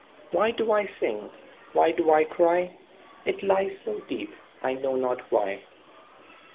Why 0.31 0.49
do 0.49 0.71
I 0.71 0.89
sing? 0.99 1.29
Why 1.73 1.91
do 1.91 2.09
I 2.11 2.23
cry? 2.23 2.71
It 3.25 3.43
lies 3.43 3.77
so 3.85 3.99
deep, 4.09 4.33
I 4.63 4.73
know 4.73 4.95
not 4.95 5.31
why. 5.31 5.61